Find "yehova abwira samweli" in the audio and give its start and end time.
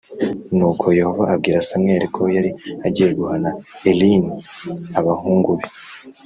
0.99-2.07